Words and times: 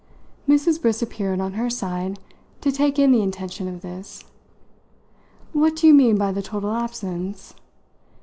Mrs. 0.49 0.81
Briss 0.81 1.03
appeared, 1.03 1.39
on 1.41 1.53
her 1.53 1.69
side, 1.69 2.17
to 2.61 2.71
take 2.71 2.97
in 2.97 3.11
the 3.11 3.21
intention 3.21 3.67
of 3.67 3.81
this. 3.81 4.23
"What 5.53 5.75
do 5.75 5.85
you 5.85 5.93
mean 5.93 6.17
by 6.17 6.31
the 6.31 6.41
total 6.41 6.71
absence? 6.73 7.53